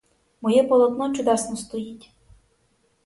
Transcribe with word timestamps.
Моє 0.41 0.63
полотно 0.63 1.13
чудесно 1.13 1.57
стоїть. 1.57 2.09